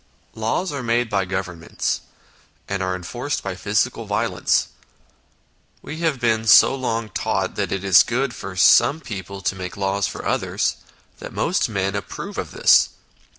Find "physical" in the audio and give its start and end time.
3.53-4.05